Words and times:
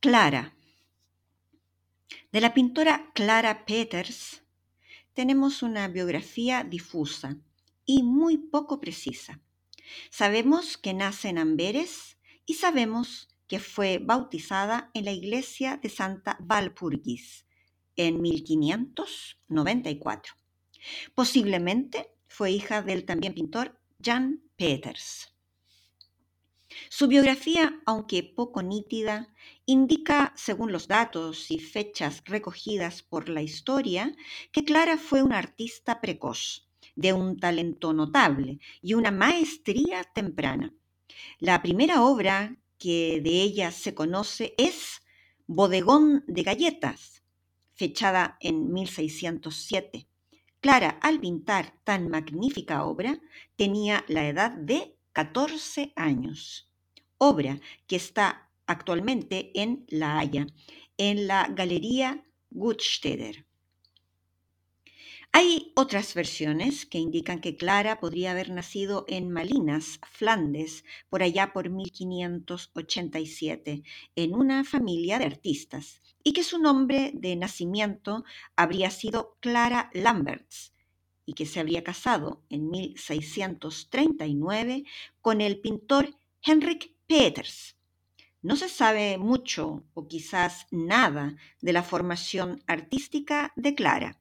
Clara. 0.00 0.56
De 2.32 2.40
la 2.40 2.52
pintora 2.54 3.12
Clara 3.12 3.66
Peters 3.66 4.42
tenemos 5.12 5.62
una 5.62 5.88
biografía 5.88 6.64
difusa 6.64 7.36
y 7.84 8.02
muy 8.02 8.38
poco 8.38 8.80
precisa. 8.80 9.42
Sabemos 10.08 10.78
que 10.78 10.94
nace 10.94 11.28
en 11.28 11.36
Amberes 11.36 12.16
y 12.46 12.54
sabemos 12.54 13.28
que 13.46 13.60
fue 13.60 13.98
bautizada 13.98 14.90
en 14.94 15.04
la 15.04 15.12
iglesia 15.12 15.76
de 15.76 15.90
Santa 15.90 16.38
Valpurgis 16.40 17.44
en 17.94 18.22
1594. 18.22 20.32
Posiblemente 21.14 22.10
fue 22.26 22.52
hija 22.52 22.80
del 22.80 23.04
también 23.04 23.34
pintor 23.34 23.78
Jan 24.02 24.40
Peters. 24.56 25.34
Su 26.88 27.08
biografía, 27.08 27.80
aunque 27.84 28.22
poco 28.22 28.62
nítida, 28.62 29.34
indica, 29.70 30.32
según 30.36 30.72
los 30.72 30.88
datos 30.88 31.50
y 31.50 31.58
fechas 31.60 32.22
recogidas 32.24 33.02
por 33.02 33.28
la 33.28 33.40
historia, 33.40 34.14
que 34.50 34.64
Clara 34.64 34.98
fue 34.98 35.22
una 35.22 35.38
artista 35.38 36.00
precoz, 36.00 36.68
de 36.96 37.12
un 37.12 37.38
talento 37.38 37.92
notable 37.92 38.58
y 38.82 38.94
una 38.94 39.12
maestría 39.12 40.02
temprana. 40.02 40.74
La 41.38 41.62
primera 41.62 42.02
obra 42.02 42.56
que 42.78 43.20
de 43.22 43.42
ella 43.42 43.70
se 43.70 43.94
conoce 43.94 44.54
es 44.58 45.02
Bodegón 45.46 46.24
de 46.26 46.42
Galletas, 46.42 47.22
fechada 47.72 48.38
en 48.40 48.72
1607. 48.72 50.08
Clara, 50.60 50.98
al 51.00 51.20
pintar 51.20 51.74
tan 51.84 52.08
magnífica 52.08 52.84
obra, 52.84 53.20
tenía 53.56 54.04
la 54.08 54.26
edad 54.26 54.50
de 54.50 54.96
14 55.12 55.92
años 55.94 56.70
obra 57.22 57.60
que 57.86 57.96
está 57.96 58.49
actualmente 58.70 59.50
en 59.60 59.84
La 59.88 60.18
Haya, 60.18 60.46
en 60.96 61.26
la 61.26 61.48
Galería 61.48 62.24
Gutsteder. 62.50 63.44
Hay 65.32 65.72
otras 65.74 66.14
versiones 66.14 66.86
que 66.86 66.98
indican 66.98 67.40
que 67.40 67.56
Clara 67.56 67.98
podría 67.98 68.30
haber 68.30 68.50
nacido 68.50 69.06
en 69.08 69.28
Malinas, 69.30 69.98
Flandes, 70.10 70.84
por 71.08 71.20
allá 71.22 71.52
por 71.52 71.70
1587, 71.70 73.82
en 74.16 74.34
una 74.34 74.64
familia 74.64 75.18
de 75.18 75.26
artistas, 75.26 76.00
y 76.22 76.32
que 76.32 76.44
su 76.44 76.60
nombre 76.60 77.10
de 77.14 77.36
nacimiento 77.36 78.24
habría 78.54 78.90
sido 78.90 79.36
Clara 79.40 79.90
Lamberts, 79.94 80.74
y 81.26 81.34
que 81.34 81.46
se 81.46 81.60
habría 81.60 81.84
casado 81.84 82.42
en 82.50 82.70
1639 82.70 84.84
con 85.20 85.40
el 85.40 85.60
pintor 85.60 86.16
Henrik 86.42 86.94
Peters. 87.06 87.76
No 88.42 88.56
se 88.56 88.70
sabe 88.70 89.18
mucho 89.18 89.84
o 89.92 90.08
quizás 90.08 90.66
nada 90.70 91.36
de 91.60 91.74
la 91.74 91.82
formación 91.82 92.62
artística 92.66 93.52
de 93.54 93.74
Clara, 93.74 94.18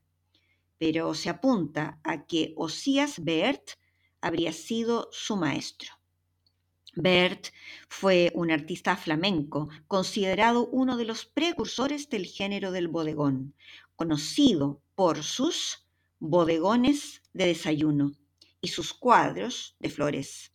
pero 0.78 1.14
se 1.14 1.30
apunta 1.30 2.00
a 2.04 2.26
que 2.26 2.54
Osías 2.58 3.24
Bert 3.24 3.72
habría 4.20 4.52
sido 4.52 5.08
su 5.14 5.38
maestro. 5.38 5.94
Bert 6.96 7.48
fue 7.88 8.32
un 8.36 8.52
artista 8.52 8.98
flamenco, 8.98 9.70
considerado 9.88 10.68
uno 10.68 10.98
de 10.98 11.06
los 11.06 11.26
precursores 11.26 12.10
del 12.10 12.26
género 12.26 12.72
del 12.72 12.90
bodegón, 12.90 13.54
conocido 13.96 14.82
por 14.96 15.24
sus 15.24 15.88
bodegones 16.20 17.22
de 17.32 17.46
desayuno 17.46 18.12
y 18.60 18.68
sus 18.68 18.94
cuadros 18.94 19.78
de 19.80 19.90
flores. 19.90 20.52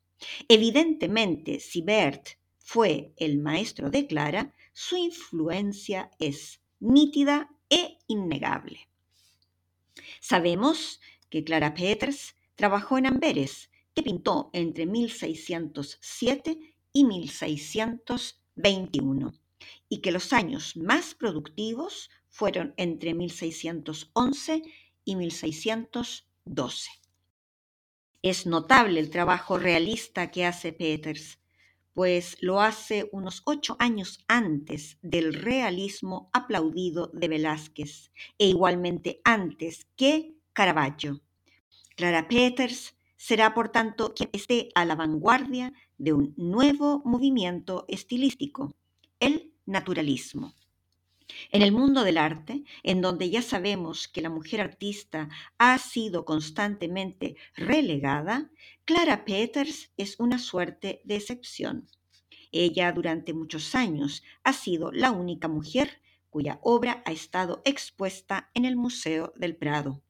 Evidentemente, 0.49 1.61
si 1.61 1.81
Bert 1.81 2.29
fue 2.65 3.13
el 3.19 3.39
maestro 3.39 3.91
de 3.91 4.07
Clara, 4.07 4.55
su 4.73 4.97
influencia 4.97 6.11
es 6.19 6.63
nítida 6.81 7.51
e 7.69 7.99
innegable. 8.07 8.89
Sabemos 10.21 11.03
que 11.29 11.45
Clara 11.45 11.75
Peters 11.75 12.35
trabajó 12.55 12.97
en 12.97 13.05
Amberes, 13.05 13.69
que 13.93 14.03
pintó 14.03 14.49
entre 14.55 14.87
1607 14.87 16.59
y 16.95 17.05
1621, 17.05 19.35
y 19.91 19.99
que 19.99 20.11
los 20.11 20.33
años 20.33 20.79
más 20.79 21.15
productivos 21.15 22.09
fueron 22.31 22.73
entre 22.79 23.13
1611 23.13 24.63
y 25.05 25.17
1612. 25.17 26.91
Es 28.23 28.47
notable 28.47 29.01
el 29.01 29.11
trabajo 29.11 29.59
realista 29.59 30.31
que 30.31 30.47
hace 30.47 30.73
Peters, 30.73 31.44
pues 31.95 32.37
lo 32.41 32.61
hace 32.61 33.09
unos 33.13 33.43
ocho 33.47 33.77
años 33.79 34.25
antes 34.29 34.99
del 35.01 35.33
realismo 35.33 36.29
aplaudido 36.33 37.11
de 37.15 37.29
Velázquez 37.29 38.11
e 38.37 38.49
igualmente 38.49 39.21
antes 39.25 39.87
que 39.97 40.35
Caravaggio. 40.53 41.23
Clara 41.97 42.27
Peters 42.29 42.97
será, 43.17 43.55
por 43.55 43.69
tanto, 43.71 44.13
quien 44.13 44.29
esté 44.33 44.69
a 44.75 44.85
la 44.85 44.97
vanguardia 44.97 45.73
de 45.97 46.13
un 46.13 46.35
nuevo 46.37 47.01
movimiento 47.05 47.85
estilístico, 47.89 48.75
el 49.21 49.53
naturalismo. 49.65 50.53
En 51.51 51.63
el 51.63 51.73
mundo 51.73 52.05
del 52.05 52.19
arte, 52.19 52.65
en 52.83 53.01
donde 53.01 53.31
ya 53.31 53.41
sabemos 53.41 54.09
que 54.09 54.21
la 54.21 54.29
mujer 54.29 54.61
artista 54.61 55.29
ha 55.59 55.79
sido 55.79 56.25
constantemente 56.25 57.37
relegada, 57.57 58.51
Clara 58.85 59.25
Peters 59.25 59.91
es 59.97 60.21
una 60.21 60.39
suerte 60.39 61.01
de 61.05 61.17
excepción. 61.17 61.89
Ella 62.53 62.93
durante 62.93 63.33
muchos 63.33 63.75
años 63.75 64.23
ha 64.43 64.53
sido 64.53 64.93
la 64.93 65.11
única 65.11 65.49
mujer 65.49 66.01
cuya 66.31 66.59
obra 66.63 67.03
ha 67.07 67.13
estado 67.13 67.63
expuesta 67.65 68.51
en 68.55 68.65
el 68.65 68.77
Museo 68.77 69.33
del 69.37 69.57
Prado, 69.57 70.03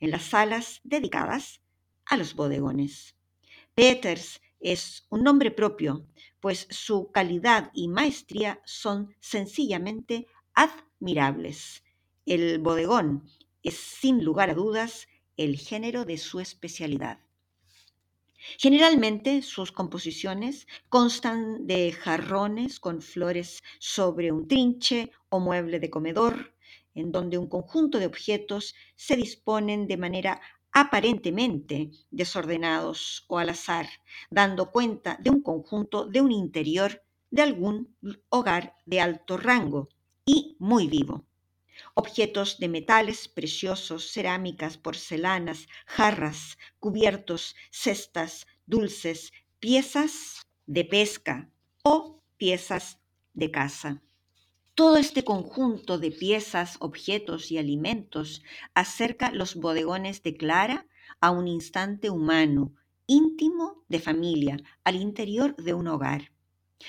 en 0.00 0.10
las 0.10 0.24
salas 0.24 0.80
dedicadas 0.84 1.60
a 2.04 2.16
los 2.16 2.34
bodegones. 2.34 3.16
Peters 3.74 4.40
es 4.60 5.06
un 5.08 5.22
nombre 5.22 5.50
propio, 5.50 6.06
pues 6.40 6.66
su 6.70 7.10
calidad 7.10 7.70
y 7.74 7.88
maestría 7.88 8.60
son 8.64 9.14
sencillamente 9.20 10.26
admirables. 10.54 11.84
El 12.26 12.58
bodegón 12.58 13.24
es 13.62 13.76
sin 13.76 14.24
lugar 14.24 14.50
a 14.50 14.54
dudas 14.54 15.08
el 15.36 15.56
género 15.56 16.04
de 16.04 16.18
su 16.18 16.40
especialidad. 16.40 17.18
Generalmente 18.58 19.42
sus 19.42 19.70
composiciones 19.70 20.66
constan 20.88 21.66
de 21.66 21.92
jarrones 21.92 22.80
con 22.80 23.00
flores 23.00 23.62
sobre 23.78 24.32
un 24.32 24.48
trinche 24.48 25.12
o 25.28 25.38
mueble 25.38 25.78
de 25.78 25.90
comedor, 25.90 26.54
en 26.94 27.12
donde 27.12 27.38
un 27.38 27.46
conjunto 27.48 27.98
de 27.98 28.06
objetos 28.06 28.74
se 28.96 29.16
disponen 29.16 29.86
de 29.86 29.96
manera 29.96 30.40
aparentemente 30.72 31.90
desordenados 32.10 33.24
o 33.28 33.38
al 33.38 33.50
azar, 33.50 33.86
dando 34.30 34.72
cuenta 34.72 35.18
de 35.20 35.30
un 35.30 35.42
conjunto 35.42 36.06
de 36.06 36.20
un 36.20 36.32
interior 36.32 37.02
de 37.30 37.42
algún 37.42 37.96
hogar 38.28 38.74
de 38.86 39.00
alto 39.00 39.36
rango 39.36 39.88
y 40.24 40.56
muy 40.58 40.88
vivo. 40.88 41.24
Objetos 41.94 42.58
de 42.58 42.68
metales 42.68 43.28
preciosos, 43.28 44.10
cerámicas, 44.12 44.76
porcelanas, 44.76 45.66
jarras, 45.86 46.58
cubiertos, 46.78 47.56
cestas, 47.70 48.46
dulces, 48.66 49.32
piezas 49.58 50.46
de 50.66 50.84
pesca 50.84 51.50
o 51.82 52.22
piezas 52.36 52.98
de 53.34 53.50
casa. 53.50 54.02
Todo 54.74 54.96
este 54.96 55.22
conjunto 55.24 55.98
de 55.98 56.10
piezas, 56.10 56.76
objetos 56.80 57.50
y 57.50 57.58
alimentos 57.58 58.42
acerca 58.74 59.30
los 59.30 59.54
bodegones 59.54 60.22
de 60.22 60.36
Clara 60.36 60.86
a 61.20 61.30
un 61.30 61.46
instante 61.46 62.08
humano, 62.08 62.74
íntimo 63.06 63.84
de 63.88 64.00
familia, 64.00 64.56
al 64.84 64.96
interior 64.96 65.54
de 65.56 65.74
un 65.74 65.88
hogar. 65.88 66.31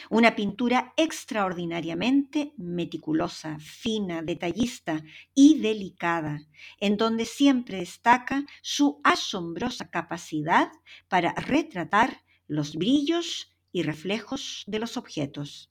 Una 0.10 0.36
pintura 0.36 0.94
extraordinariamente 0.98 2.54
meticulosa, 2.58 3.58
fina, 3.60 4.22
detallista 4.22 5.04
y 5.34 5.60
delicada, 5.60 6.42
en 6.80 6.98
donde 6.98 7.26
siempre 7.26 7.78
destaca 7.78 8.46
su 8.62 9.00
asombrosa 9.04 9.90
capacidad 9.90 10.72
para 11.08 11.34
retratar 11.34 12.24
los 12.48 12.76
brillos 12.76 13.52
y 13.72 13.84
reflejos 13.84 14.64
de 14.68 14.80
los 14.80 14.98
objetos. 14.98 15.70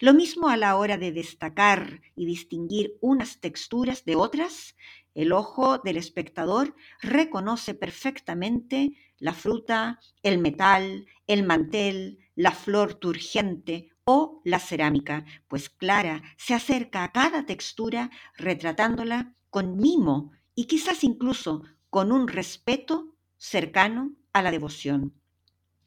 Lo 0.00 0.12
mismo 0.12 0.48
a 0.48 0.56
la 0.56 0.76
hora 0.76 0.98
de 0.98 1.12
destacar 1.12 2.02
y 2.14 2.26
distinguir 2.26 2.98
unas 3.00 3.40
texturas 3.40 4.04
de 4.04 4.14
otras, 4.14 4.76
el 5.14 5.32
ojo 5.32 5.78
del 5.78 5.96
espectador 5.96 6.74
reconoce 7.00 7.74
perfectamente 7.74 8.92
la 9.18 9.32
fruta, 9.32 10.00
el 10.22 10.38
metal, 10.38 11.06
el 11.26 11.44
mantel, 11.44 12.18
la 12.40 12.52
flor 12.52 12.94
turgente 12.94 13.90
o 14.04 14.40
la 14.46 14.58
cerámica, 14.58 15.26
pues 15.46 15.68
Clara 15.68 16.22
se 16.38 16.54
acerca 16.54 17.04
a 17.04 17.12
cada 17.12 17.44
textura 17.44 18.10
retratándola 18.34 19.34
con 19.50 19.76
mimo 19.76 20.32
y 20.54 20.64
quizás 20.64 21.04
incluso 21.04 21.64
con 21.90 22.12
un 22.12 22.28
respeto 22.28 23.14
cercano 23.36 24.14
a 24.32 24.40
la 24.40 24.50
devoción. 24.50 25.12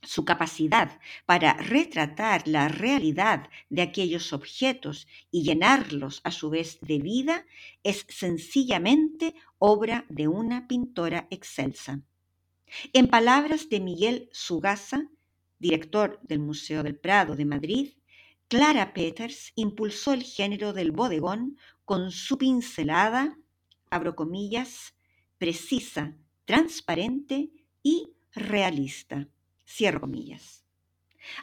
Su 0.04 0.26
capacidad 0.26 1.00
para 1.26 1.54
retratar 1.54 2.48
la 2.48 2.68
realidad 2.68 3.50
de 3.72 3.82
aquellos 3.82 4.32
objetos 4.32 5.08
y 5.32 5.42
llenarlos 5.42 6.22
a 6.24 6.30
su 6.30 6.52
vez 6.52 6.78
de 6.82 7.00
vida 7.00 7.48
es 7.82 8.06
sencillamente 8.10 9.34
obra 9.58 10.06
de 10.08 10.28
una 10.28 10.68
pintora 10.68 11.26
excelsa. 11.32 12.02
En 12.92 13.08
palabras 13.08 13.70
de 13.70 13.80
Miguel 13.80 14.30
Sugasa, 14.32 15.10
director 15.64 16.20
del 16.22 16.40
Museo 16.40 16.84
del 16.84 16.98
Prado 16.98 17.36
de 17.36 17.46
Madrid, 17.46 17.94
Clara 18.50 18.94
Peters 18.94 19.54
impulsó 19.56 20.12
el 20.14 20.22
género 20.22 20.74
del 20.74 20.92
bodegón 20.92 21.58
con 21.86 22.12
su 22.12 22.38
pincelada, 22.38 23.40
abro 23.90 24.14
comillas, 24.14 24.94
precisa, 25.38 26.16
transparente 26.46 27.50
y 27.82 28.10
realista. 28.34 29.28
Cierro 29.66 30.02
comillas. 30.02 30.66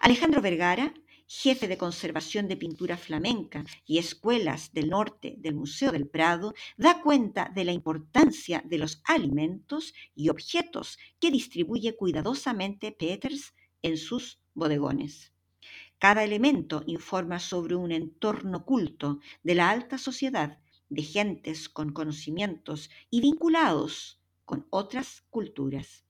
Alejandro 0.02 0.42
Vergara, 0.42 0.92
jefe 1.26 1.66
de 1.66 1.78
conservación 1.78 2.46
de 2.46 2.58
pintura 2.58 2.98
flamenca 2.98 3.64
y 3.86 3.96
escuelas 3.98 4.72
del 4.74 4.90
norte 4.90 5.36
del 5.38 5.54
Museo 5.54 5.92
del 5.92 6.06
Prado, 6.06 6.52
da 6.76 7.00
cuenta 7.00 7.50
de 7.54 7.64
la 7.64 7.72
importancia 7.72 8.62
de 8.66 8.78
los 8.78 9.00
alimentos 9.04 9.94
y 10.14 10.28
objetos 10.28 10.98
que 11.18 11.30
distribuye 11.30 11.96
cuidadosamente 11.96 12.92
Peters 12.92 13.54
en 13.82 13.96
sus 13.96 14.40
bodegones. 14.54 15.32
Cada 15.98 16.24
elemento 16.24 16.82
informa 16.86 17.38
sobre 17.38 17.74
un 17.74 17.92
entorno 17.92 18.64
culto 18.64 19.20
de 19.42 19.54
la 19.54 19.70
alta 19.70 19.98
sociedad, 19.98 20.58
de 20.88 21.02
gentes 21.02 21.68
con 21.68 21.92
conocimientos 21.92 22.90
y 23.10 23.20
vinculados 23.20 24.20
con 24.44 24.66
otras 24.70 25.22
culturas. 25.30 26.04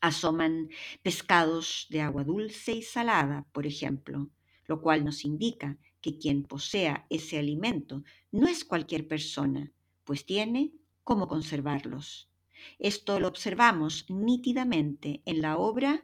Asoman 0.00 0.70
pescados 1.02 1.86
de 1.90 2.00
agua 2.00 2.24
dulce 2.24 2.72
y 2.72 2.82
salada, 2.82 3.46
por 3.52 3.66
ejemplo, 3.66 4.30
lo 4.66 4.80
cual 4.80 5.04
nos 5.04 5.24
indica 5.24 5.78
que 6.00 6.18
quien 6.18 6.44
posea 6.44 7.06
ese 7.10 7.38
alimento 7.38 8.02
no 8.32 8.48
es 8.48 8.64
cualquier 8.64 9.06
persona, 9.06 9.72
pues 10.04 10.24
tiene 10.24 10.72
cómo 11.04 11.28
conservarlos. 11.28 12.30
Esto 12.78 13.20
lo 13.20 13.28
observamos 13.28 14.06
nítidamente 14.08 15.22
en 15.24 15.42
la 15.42 15.58
obra 15.58 16.02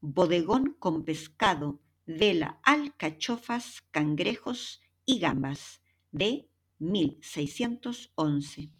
bodegón 0.00 0.76
con 0.78 1.04
pescado, 1.04 1.80
vela, 2.06 2.60
alcachofas, 2.62 3.82
cangrejos 3.90 4.80
y 5.04 5.18
gambas, 5.18 5.82
de 6.12 6.48
1611. 6.78 8.70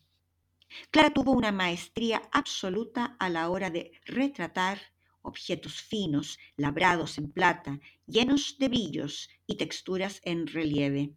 Clara 0.91 1.11
tuvo 1.11 1.33
una 1.33 1.51
maestría 1.51 2.23
absoluta 2.31 3.17
a 3.19 3.29
la 3.29 3.51
hora 3.51 3.71
de 3.71 3.93
retratar 4.05 4.81
objetos 5.23 5.83
finos, 5.83 6.39
labrados 6.57 7.19
en 7.19 7.31
plata, 7.33 7.81
llenos 8.07 8.57
de 8.59 8.69
brillos 8.69 9.29
y 9.47 9.57
texturas 9.57 10.21
en 10.25 10.47
relieve. 10.47 11.15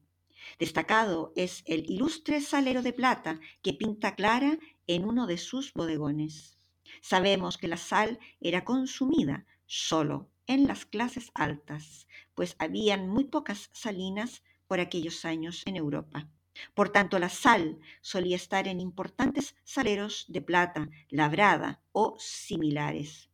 Destacado 0.57 1.31
es 1.36 1.63
el 1.65 1.89
ilustre 1.89 2.42
salero 2.42 2.81
de 2.81 2.94
plata 2.94 3.39
que 3.62 3.74
pinta 3.74 4.15
Clara 4.15 4.57
en 4.88 5.06
uno 5.06 5.27
de 5.27 5.38
sus 5.38 5.74
bodegones. 5.74 6.57
Sabemos 7.01 7.57
que 7.57 7.68
la 7.68 7.77
sal 7.77 8.19
era 8.39 8.65
consumida 8.65 9.45
solo 9.73 10.29
en 10.47 10.68
las 10.68 10.85
clases 10.85 11.31
altas, 11.33 12.06
pues 12.35 12.57
habían 12.59 13.07
muy 13.07 13.23
pocas 13.23 13.69
salinas 13.71 14.44
por 14.68 14.81
aquellos 14.81 15.23
años 15.23 15.63
en 15.65 15.77
Europa. 15.77 16.29
Por 16.73 16.89
tanto, 16.89 17.19
la 17.19 17.29
sal 17.29 17.79
solía 18.01 18.35
estar 18.35 18.68
en 18.68 18.81
importantes 18.81 19.56
saleros 19.63 20.25
de 20.27 20.41
plata, 20.41 20.89
labrada 21.09 21.81
o 21.94 22.18
similares. 22.19 23.29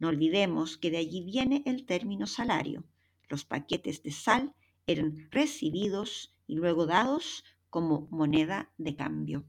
No 0.00 0.08
olvidemos 0.08 0.78
que 0.78 0.90
de 0.90 0.96
allí 0.96 1.22
viene 1.22 1.62
el 1.64 1.86
término 1.86 2.26
salario. 2.26 2.82
Los 3.28 3.44
paquetes 3.44 4.02
de 4.02 4.10
sal 4.10 4.56
eran 4.88 5.28
recibidos 5.30 6.34
y 6.48 6.56
luego 6.56 6.86
dados 6.86 7.44
como 7.70 8.08
moneda 8.10 8.72
de 8.78 8.96
cambio. 8.96 9.44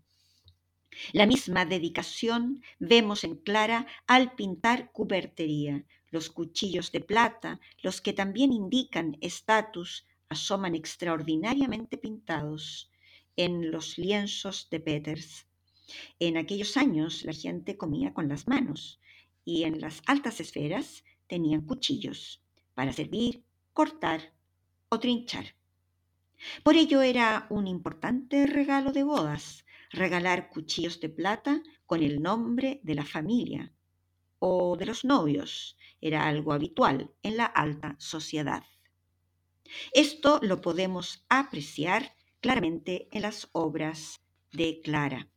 La 1.12 1.26
misma 1.26 1.66
dedicación 1.66 2.62
vemos 2.78 3.24
en 3.24 3.36
Clara 3.36 3.88
al 4.06 4.36
pintar 4.36 4.92
cubertería, 4.92 5.86
los 6.12 6.30
cuchillos 6.30 6.92
de 6.92 7.02
plata, 7.02 7.60
los 7.82 8.02
que 8.02 8.14
también 8.14 8.52
indican 8.52 9.18
estatus, 9.22 10.06
asoman 10.30 10.76
extraordinariamente 10.76 11.98
pintados 11.98 12.92
en 13.36 13.72
los 13.72 13.98
lienzos 13.98 14.68
de 14.70 14.80
Peters. 14.80 15.46
En 16.20 16.38
aquellos 16.38 16.78
años 16.78 17.24
la 17.24 17.34
gente 17.34 17.78
comía 17.78 18.14
con 18.14 18.28
las 18.28 18.48
manos 18.48 19.00
y 19.44 19.64
en 19.64 19.82
las 19.82 20.02
altas 20.06 20.40
esferas 20.40 21.04
tenían 21.28 21.62
cuchillos 21.62 22.42
para 22.76 22.94
servir, 22.94 23.44
cortar 23.74 24.34
o 24.90 25.00
trinchar. 25.00 25.56
Por 26.64 26.76
ello 26.76 27.02
era 27.02 27.48
un 27.50 27.68
importante 27.68 28.46
regalo 28.46 28.92
de 28.92 29.04
bodas 29.04 29.66
regalar 29.92 30.50
cuchillos 30.50 31.00
de 31.00 31.10
plata 31.10 31.62
con 31.86 32.04
el 32.04 32.22
nombre 32.22 32.80
de 32.84 32.96
la 32.96 33.06
familia 33.06 33.72
o 34.40 34.78
de 34.78 34.86
los 34.86 35.04
novios. 35.04 35.78
Era 36.02 36.28
algo 36.28 36.54
habitual 36.54 37.12
en 37.24 37.38
la 37.38 37.46
alta 37.46 37.96
sociedad. 38.00 38.64
Esto 39.94 40.40
lo 40.42 40.62
podemos 40.62 41.26
apreciar 41.30 42.14
claramente 42.42 43.08
en 43.12 43.22
las 43.24 43.50
obras 43.52 44.20
de 44.52 44.82
Clara. 44.82 45.30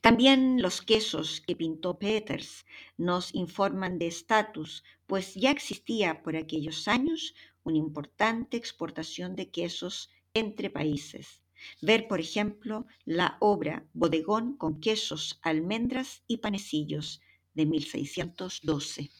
También 0.00 0.60
los 0.60 0.82
quesos 0.82 1.40
que 1.40 1.56
pintó 1.56 1.98
Peters 1.98 2.64
nos 2.96 3.34
informan 3.34 3.98
de 3.98 4.06
estatus, 4.06 4.84
pues 5.06 5.34
ya 5.34 5.50
existía 5.50 6.22
por 6.22 6.36
aquellos 6.36 6.88
años 6.88 7.34
una 7.64 7.78
importante 7.78 8.56
exportación 8.56 9.34
de 9.34 9.50
quesos 9.50 10.10
entre 10.34 10.70
países. 10.70 11.42
Ver, 11.80 12.08
por 12.08 12.20
ejemplo, 12.20 12.86
la 13.04 13.36
obra 13.40 13.86
Bodegón 13.92 14.56
con 14.56 14.80
quesos, 14.80 15.38
almendras 15.42 16.22
y 16.26 16.38
panecillos 16.38 17.20
de 17.54 17.66
1612. 17.66 19.10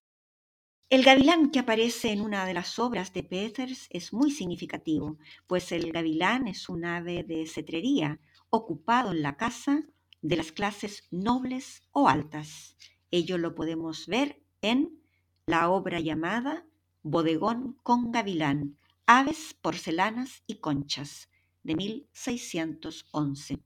El 0.92 1.04
gavilán 1.04 1.50
que 1.50 1.58
aparece 1.58 2.12
en 2.12 2.20
una 2.20 2.44
de 2.44 2.52
las 2.52 2.78
obras 2.78 3.14
de 3.14 3.22
Peters 3.22 3.86
es 3.88 4.12
muy 4.12 4.30
significativo, 4.30 5.16
pues 5.46 5.72
el 5.72 5.90
gavilán 5.90 6.48
es 6.48 6.68
un 6.68 6.84
ave 6.84 7.24
de 7.24 7.46
cetrería 7.46 8.20
ocupado 8.50 9.12
en 9.12 9.22
la 9.22 9.38
casa 9.38 9.84
de 10.20 10.36
las 10.36 10.52
clases 10.52 11.04
nobles 11.10 11.80
o 11.92 12.08
altas. 12.08 12.76
Ello 13.10 13.38
lo 13.38 13.54
podemos 13.54 14.06
ver 14.06 14.42
en 14.60 15.00
la 15.46 15.70
obra 15.70 15.98
llamada 15.98 16.66
Bodegón 17.02 17.78
con 17.82 18.12
gavilán, 18.12 18.76
aves, 19.06 19.56
porcelanas 19.62 20.42
y 20.46 20.56
conchas, 20.56 21.30
de 21.62 21.74
1611. 21.74 23.62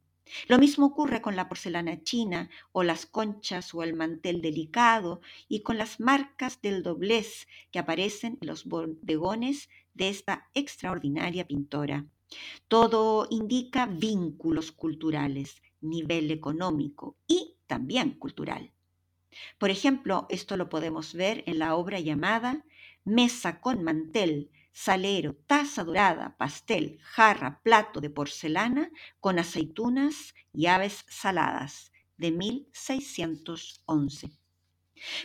Lo 0.49 0.59
mismo 0.59 0.87
ocurre 0.87 1.23
con 1.23 1.37
la 1.37 1.49
porcelana 1.49 2.03
china 2.03 2.51
o 2.73 2.83
las 2.83 3.07
conchas 3.07 3.75
o 3.75 3.83
el 3.83 3.95
mantel 3.95 4.43
delicado 4.43 5.21
y 5.49 5.61
con 5.61 5.79
las 5.79 6.01
marcas 6.01 6.61
del 6.61 6.83
doblez 6.83 7.47
que 7.71 7.79
aparecen 7.79 8.39
en 8.41 8.49
los 8.49 8.65
bodegones 8.65 9.69
de 9.95 10.09
esta 10.09 10.49
extraordinaria 10.55 11.47
pintora. 11.47 12.07
Todo 12.69 13.29
indica 13.31 13.87
vínculos 13.87 14.73
culturales, 14.73 15.63
nivel 15.81 16.31
económico 16.31 17.17
y 17.27 17.57
también 17.67 18.13
cultural. 18.13 18.73
Por 19.59 19.71
ejemplo, 19.71 20.27
esto 20.29 20.57
lo 20.57 20.69
podemos 20.69 21.15
ver 21.15 21.45
en 21.47 21.59
la 21.59 21.77
obra 21.77 22.01
llamada 22.01 22.65
Mesa 23.05 23.61
con 23.61 23.85
mantel 23.85 24.51
salero, 24.77 25.35
taza 25.47 25.85
dorada, 25.85 26.37
pastel, 26.37 26.99
jarra, 27.01 27.63
plato 27.65 27.99
de 27.99 28.11
porcelana 28.11 28.91
con 29.21 29.39
aceitunas 29.39 30.35
y 30.53 30.67
aves 30.67 31.07
saladas, 31.09 31.93
de 32.19 32.31
1611. 32.31 34.33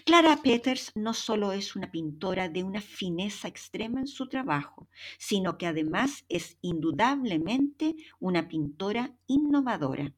Clara 0.06 0.42
Peters 0.42 0.94
no 0.96 1.14
solo 1.14 1.52
es 1.52 1.76
una 1.76 1.92
pintora 1.92 2.48
de 2.48 2.64
una 2.64 2.80
fineza 2.80 3.50
extrema 3.50 4.00
en 4.00 4.08
su 4.08 4.30
trabajo, 4.30 4.88
sino 5.20 5.58
que 5.58 5.68
además 5.68 6.24
es 6.30 6.58
indudablemente 6.62 7.98
una 8.22 8.48
pintora 8.48 9.14
innovadora. 9.28 10.14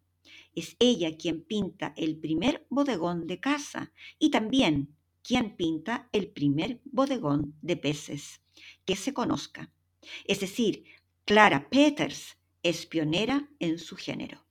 Es 0.54 0.76
ella 0.78 1.18
quien 1.18 1.44
pinta 1.44 1.92
el 1.98 2.18
primer 2.18 2.68
bodegón 2.70 3.26
de 3.26 3.40
casa 3.40 3.92
y 4.20 4.30
también 4.30 4.96
quien 5.24 5.56
pinta 5.56 6.08
el 6.12 6.30
primer 6.30 6.82
bodegón 6.86 7.56
de 7.64 7.78
peces 7.78 8.43
que 8.86 8.96
se 8.96 9.14
conozca. 9.14 9.72
Es 10.26 10.40
decir, 10.40 10.86
Clara 11.26 11.70
Peters 11.70 12.38
es 12.64 12.86
pionera 12.86 13.50
en 13.60 13.80
su 13.80 13.96
género. 13.96 14.46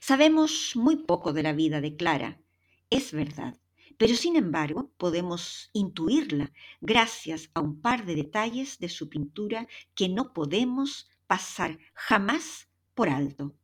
Sabemos 0.00 0.72
muy 0.74 0.96
poco 0.96 1.32
de 1.32 1.42
la 1.42 1.52
vida 1.52 1.80
de 1.80 1.96
Clara, 1.96 2.40
es 2.90 3.12
verdad, 3.12 3.58
pero 3.96 4.14
sin 4.16 4.36
embargo 4.36 4.90
podemos 4.96 5.70
intuirla 5.72 6.52
gracias 6.80 7.50
a 7.54 7.60
un 7.60 7.80
par 7.80 8.04
de 8.04 8.14
detalles 8.14 8.78
de 8.78 8.88
su 8.88 9.08
pintura 9.08 9.66
que 9.94 10.08
no 10.08 10.32
podemos 10.32 11.08
pasar 11.26 11.78
jamás 11.94 12.68
por 12.94 13.08
alto. 13.08 13.54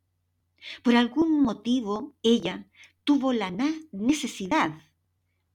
Por 0.83 0.95
algún 0.95 1.41
motivo 1.41 2.15
ella 2.23 2.67
tuvo 3.03 3.33
la 3.33 3.51
necesidad 3.91 4.81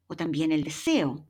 o 0.06 0.16
también 0.16 0.52
el 0.52 0.64
deseo 0.64 1.26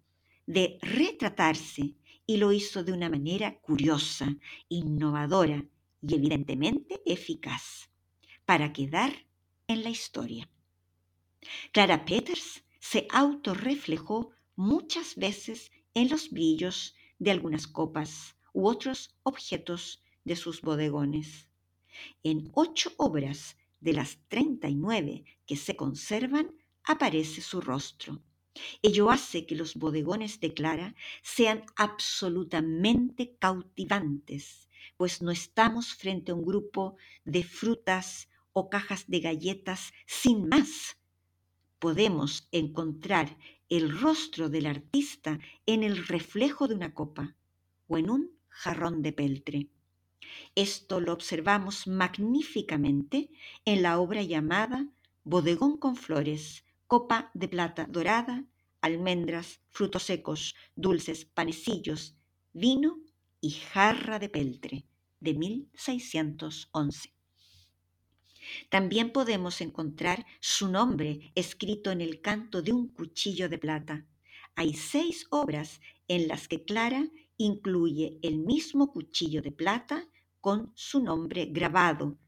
de 0.46 0.78
retratarse 0.82 1.94
y 2.26 2.38
lo 2.38 2.52
hizo 2.52 2.84
de 2.84 2.92
una 2.92 3.08
manera 3.08 3.58
curiosa, 3.60 4.36
innovadora 4.68 5.64
y 6.00 6.14
evidentemente 6.14 7.02
eficaz 7.04 7.90
para 8.44 8.72
quedar 8.72 9.26
en 9.66 9.82
la 9.82 9.90
historia. 9.90 10.48
Clara 11.72 12.04
Peters 12.04 12.64
se 12.78 13.06
autorreflejó 13.10 14.30
muchas 14.56 15.16
veces 15.16 15.70
en 15.94 16.08
los 16.08 16.30
brillos 16.30 16.94
de 17.18 17.30
algunas 17.30 17.66
copas 17.66 18.36
u 18.52 18.68
otros 18.68 19.14
objetos 19.22 20.02
de 20.24 20.36
sus 20.36 20.62
bodegones. 20.62 21.48
En 22.22 22.50
ocho 22.54 22.92
obras 22.96 23.56
de 23.80 23.92
las 23.92 24.18
39 24.28 25.24
que 25.46 25.56
se 25.56 25.76
conservan 25.76 26.54
aparece 26.84 27.40
su 27.40 27.60
rostro 27.60 28.22
Ello 28.82 29.10
hace 29.10 29.46
que 29.46 29.56
los 29.56 29.74
bodegones 29.74 30.40
de 30.40 30.54
Clara 30.54 30.94
sean 31.22 31.64
absolutamente 31.76 33.36
cautivantes, 33.38 34.68
pues 34.96 35.22
no 35.22 35.30
estamos 35.30 35.94
frente 35.94 36.32
a 36.32 36.34
un 36.34 36.44
grupo 36.44 36.96
de 37.24 37.42
frutas 37.42 38.28
o 38.52 38.70
cajas 38.70 39.04
de 39.08 39.20
galletas 39.20 39.92
sin 40.06 40.48
más. 40.48 40.96
Podemos 41.78 42.48
encontrar 42.52 43.36
el 43.68 43.98
rostro 43.98 44.48
del 44.48 44.66
artista 44.66 45.40
en 45.66 45.82
el 45.82 46.06
reflejo 46.06 46.68
de 46.68 46.74
una 46.76 46.94
copa 46.94 47.34
o 47.88 47.98
en 47.98 48.10
un 48.10 48.38
jarrón 48.48 49.02
de 49.02 49.12
peltre. 49.12 49.68
Esto 50.54 51.00
lo 51.00 51.12
observamos 51.12 51.86
magníficamente 51.86 53.30
en 53.64 53.82
la 53.82 53.98
obra 53.98 54.22
llamada 54.22 54.86
Bodegón 55.24 55.76
con 55.76 55.96
Flores 55.96 56.63
copa 56.94 57.28
de 57.34 57.48
plata 57.48 57.88
dorada, 57.90 58.44
almendras, 58.80 59.58
frutos 59.70 60.04
secos, 60.04 60.54
dulces, 60.76 61.24
panecillos, 61.24 62.14
vino 62.52 63.00
y 63.40 63.50
jarra 63.50 64.20
de 64.20 64.28
peltre 64.28 64.84
de 65.18 65.34
1611. 65.34 67.12
También 68.68 69.10
podemos 69.10 69.60
encontrar 69.60 70.24
su 70.38 70.68
nombre 70.68 71.32
escrito 71.34 71.90
en 71.90 72.00
el 72.00 72.20
canto 72.20 72.62
de 72.62 72.72
un 72.72 72.86
cuchillo 72.86 73.48
de 73.48 73.58
plata. 73.58 74.06
Hay 74.54 74.74
seis 74.74 75.26
obras 75.30 75.80
en 76.06 76.28
las 76.28 76.46
que 76.46 76.64
Clara 76.64 77.08
incluye 77.38 78.20
el 78.22 78.38
mismo 78.38 78.92
cuchillo 78.92 79.42
de 79.42 79.50
plata 79.50 80.06
con 80.40 80.70
su 80.76 81.02
nombre 81.02 81.46
grabado, 81.46 82.18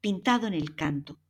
pintado 0.00 0.46
en 0.46 0.54
el 0.54 0.74
canto. 0.74 1.20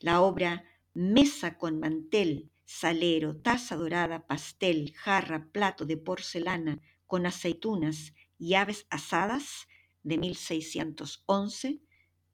La 0.00 0.22
obra 0.22 0.64
mesa 0.94 1.58
con 1.58 1.78
mantel, 1.80 2.50
salero, 2.64 3.36
taza 3.36 3.76
dorada, 3.76 4.26
pastel, 4.26 4.92
jarra, 4.94 5.48
plato 5.52 5.86
de 5.86 5.96
porcelana 5.96 6.80
con 7.06 7.26
aceitunas 7.26 8.14
y 8.38 8.54
aves 8.54 8.86
asadas 8.90 9.68
de 10.02 10.18
1611, 10.18 11.80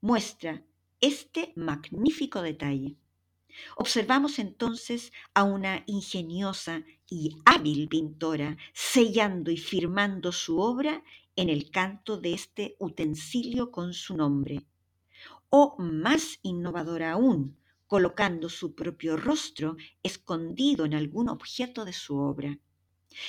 muestra 0.01 0.63
este 1.01 1.53
magnífico 1.55 2.41
detalle. 2.41 2.97
Observamos 3.75 4.39
entonces 4.39 5.11
a 5.33 5.43
una 5.43 5.83
ingeniosa 5.87 6.83
y 7.09 7.37
hábil 7.45 7.87
pintora 7.87 8.57
sellando 8.73 9.51
y 9.51 9.57
firmando 9.57 10.31
su 10.31 10.59
obra 10.59 11.03
en 11.35 11.49
el 11.49 11.71
canto 11.71 12.17
de 12.17 12.33
este 12.33 12.75
utensilio 12.79 13.71
con 13.71 13.93
su 13.93 14.15
nombre. 14.15 14.65
O 15.49 15.75
más 15.79 16.39
innovadora 16.41 17.13
aún, 17.13 17.57
colocando 17.87 18.49
su 18.49 18.75
propio 18.75 19.17
rostro 19.17 19.77
escondido 20.03 20.85
en 20.85 20.93
algún 20.93 21.29
objeto 21.29 21.85
de 21.85 21.93
su 21.93 22.17
obra. 22.17 22.59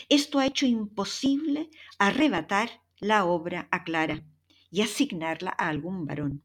Esto 0.09 0.39
ha 0.39 0.47
hecho 0.47 0.67
imposible 0.67 1.71
arrebatar 1.99 2.83
la 2.99 3.25
obra 3.25 3.69
a 3.71 3.85
Clara 3.85 4.25
y 4.71 4.83
asignarla 4.83 5.55
a 5.57 5.69
algún 5.69 6.07
varón. 6.07 6.43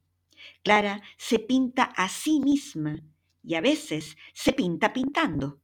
Clara 0.63 1.01
se 1.17 1.39
pinta 1.39 1.83
a 1.83 2.07
sí 2.09 2.39
misma 2.39 3.01
y 3.43 3.55
a 3.55 3.61
veces 3.61 4.15
se 4.33 4.53
pinta 4.53 4.93
pintando. 4.93 5.59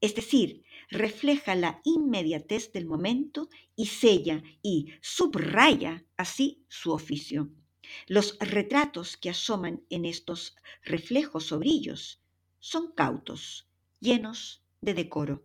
Es 0.00 0.14
decir, 0.14 0.64
refleja 0.90 1.54
la 1.54 1.80
inmediatez 1.84 2.72
del 2.72 2.86
momento 2.86 3.48
y 3.74 3.86
sella 3.86 4.42
y 4.62 4.92
subraya 5.00 6.04
así 6.16 6.64
su 6.68 6.92
oficio. 6.92 7.50
Los 8.06 8.38
retratos 8.38 9.16
que 9.16 9.30
asoman 9.30 9.82
en 9.90 10.04
estos 10.04 10.56
reflejos 10.84 11.52
o 11.52 11.58
brillos 11.58 12.20
son 12.58 12.92
cautos, 12.92 13.68
llenos 14.00 14.62
de 14.80 14.94
decoro. 14.94 15.44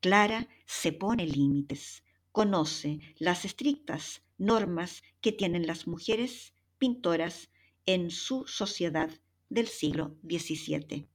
Clara 0.00 0.48
se 0.66 0.92
pone 0.92 1.26
límites, 1.26 2.04
conoce 2.30 3.00
las 3.18 3.44
estrictas 3.44 4.22
normas 4.38 5.02
que 5.20 5.32
tienen 5.32 5.66
las 5.66 5.86
mujeres 5.86 6.54
pintoras 6.78 7.50
en 7.86 8.10
su 8.10 8.46
sociedad 8.46 9.10
del 9.48 9.68
siglo 9.68 10.16
XVII. 10.22 11.08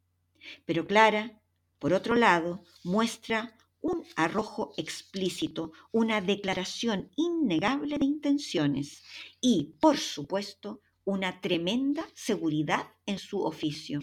Pero 0.66 0.86
Clara, 0.86 1.42
por 1.80 1.94
otro 1.94 2.16
lado, 2.16 2.63
muestra 2.84 3.56
un 3.88 4.06
arrojo 4.15 4.74
explícito, 4.75 5.72
una 5.91 6.20
declaración 6.20 7.10
innegable 7.15 7.98
de 7.98 8.06
intenciones 8.06 9.03
y, 9.39 9.75
por 9.79 9.98
supuesto, 9.98 10.82
una 11.06 11.39
tremenda 11.39 12.06
seguridad 12.13 12.91
en 13.06 13.17
su 13.17 13.44
oficio. 13.44 14.01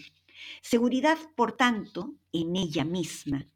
Seguridad, 0.61 1.17
por 1.35 1.51
tanto, 1.55 2.15
en 2.33 2.55
ella 2.55 2.83
misma. 2.83 3.47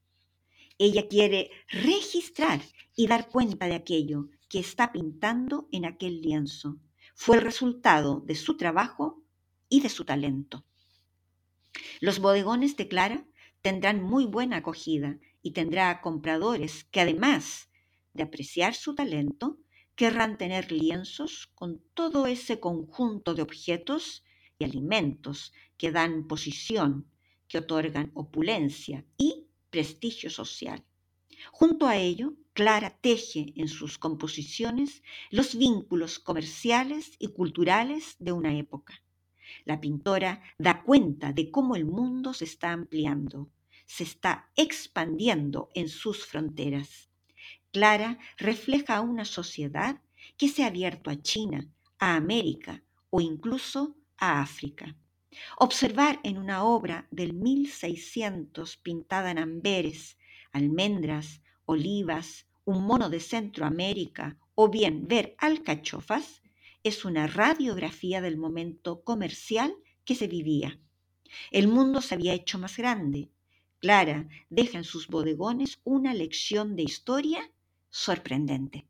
Ella 0.77 1.07
quiere 1.07 1.49
registrar 1.69 2.61
y 2.95 3.07
dar 3.07 3.27
cuenta 3.29 3.65
de 3.65 3.73
aquello 3.73 4.29
que 4.47 4.59
está 4.59 4.91
pintando 4.91 5.67
en 5.71 5.85
aquel 5.85 6.21
lienzo. 6.21 6.77
Fue 7.15 7.37
el 7.37 7.41
resultado 7.41 8.21
de 8.21 8.35
su 8.35 8.55
trabajo 8.55 9.23
y 9.67 9.81
de 9.81 9.89
su 9.89 10.05
talento. 10.05 10.63
Los 11.99 12.19
bodegones 12.19 12.77
de 12.77 12.87
Clara 12.87 13.25
tendrán 13.61 14.01
muy 14.01 14.25
buena 14.25 14.57
acogida 14.57 15.17
y 15.41 15.51
tendrá 15.51 16.01
compradores 16.01 16.83
que 16.85 17.01
además 17.01 17.69
de 18.13 18.23
apreciar 18.23 18.75
su 18.75 18.95
talento, 18.95 19.57
querrán 19.95 20.37
tener 20.37 20.71
lienzos 20.71 21.47
con 21.55 21.81
todo 21.93 22.25
ese 22.25 22.59
conjunto 22.59 23.33
de 23.33 23.41
objetos 23.41 24.23
y 24.57 24.65
alimentos 24.65 25.53
que 25.77 25.91
dan 25.91 26.27
posición, 26.27 27.05
que 27.47 27.57
otorgan 27.57 28.11
opulencia 28.13 29.05
y 29.17 29.47
prestigio 29.69 30.29
social. 30.29 30.83
Junto 31.51 31.87
a 31.87 31.97
ello, 31.97 32.33
Clara 32.53 32.97
teje 33.01 33.53
en 33.55 33.67
sus 33.67 33.97
composiciones 33.97 35.03
los 35.31 35.57
vínculos 35.57 36.19
comerciales 36.19 37.13
y 37.19 37.29
culturales 37.29 38.15
de 38.19 38.33
una 38.33 38.57
época. 38.57 39.01
La 39.65 39.79
pintora 39.79 40.41
da 40.57 40.83
cuenta 40.83 41.31
de 41.31 41.51
cómo 41.51 41.75
el 41.75 41.85
mundo 41.85 42.33
se 42.33 42.45
está 42.45 42.71
ampliando, 42.71 43.49
se 43.89 44.03
está 44.03 44.51
expandiendo 44.55 45.71
en 45.73 45.89
sus 45.89 46.23
fronteras. 46.27 47.09
Clara 47.71 48.19
refleja 48.37 49.01
una 49.01 49.25
sociedad 49.25 49.99
que 50.37 50.47
se 50.47 50.63
ha 50.63 50.67
abierto 50.67 51.09
a 51.09 51.19
China, 51.19 51.67
a 51.97 52.15
América 52.15 52.83
o 53.09 53.19
incluso 53.19 53.97
a 54.17 54.41
África. 54.41 54.95
Observar 55.57 56.19
en 56.21 56.37
una 56.37 56.63
obra 56.63 57.07
del 57.09 57.33
1600 57.33 58.77
pintada 58.77 59.31
en 59.31 59.39
amberes, 59.39 60.19
almendras, 60.51 61.41
olivas, 61.65 62.45
un 62.65 62.83
mono 62.83 63.09
de 63.09 63.19
Centroamérica 63.19 64.37
o 64.53 64.69
bien 64.69 65.07
ver 65.07 65.35
alcachofas 65.39 66.43
es 66.83 67.05
una 67.05 67.25
radiografía 67.25 68.21
del 68.21 68.37
momento 68.37 69.01
comercial 69.03 69.73
que 70.05 70.13
se 70.13 70.27
vivía. 70.27 70.79
El 71.49 71.67
mundo 71.67 72.01
se 72.01 72.13
había 72.13 72.35
hecho 72.35 72.59
más 72.59 72.77
grande. 72.77 73.31
Clara 73.79 74.27
deja 74.49 74.77
en 74.77 74.83
sus 74.83 75.07
bodegones 75.07 75.79
una 75.83 76.13
lección 76.13 76.75
de 76.75 76.83
historia 76.83 77.51
sorprendente. 77.89 78.85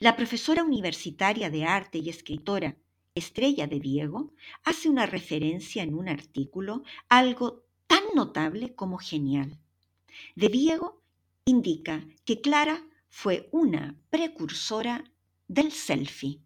La 0.00 0.16
profesora 0.16 0.62
universitaria 0.62 1.50
de 1.50 1.64
arte 1.64 1.98
y 1.98 2.08
escritora 2.08 2.76
Estrella 3.14 3.66
de 3.66 3.80
Diego 3.80 4.32
hace 4.62 4.88
una 4.88 5.06
referencia 5.06 5.82
en 5.82 5.94
un 5.94 6.08
artículo 6.08 6.84
algo 7.08 7.64
tan 7.86 8.02
notable 8.14 8.74
como 8.74 8.98
genial. 8.98 9.58
De 10.34 10.48
Diego 10.48 11.02
indica 11.44 12.06
que 12.24 12.40
Clara 12.40 12.86
fue 13.08 13.48
una 13.52 13.96
precursora 14.10 15.04
del 15.48 15.72
selfie. 15.72 16.40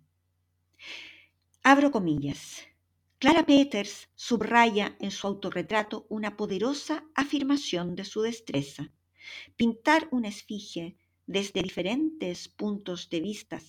Abro 1.62 1.90
comillas. 1.90 2.69
Clara 3.20 3.44
Peters 3.44 4.08
subraya 4.14 4.96
en 4.98 5.10
su 5.10 5.26
autorretrato 5.26 6.06
una 6.08 6.38
poderosa 6.38 7.04
afirmación 7.14 7.94
de 7.94 8.06
su 8.06 8.22
destreza. 8.22 8.94
Pintar 9.56 10.08
una 10.10 10.28
esfinge 10.28 10.96
desde 11.26 11.62
diferentes 11.62 12.48
puntos 12.48 13.10
de 13.10 13.20
vista, 13.20 13.60